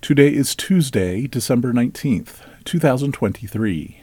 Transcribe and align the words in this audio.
Today 0.00 0.32
is 0.32 0.54
Tuesday, 0.54 1.26
December 1.26 1.72
19th, 1.72 2.42
2023. 2.64 4.00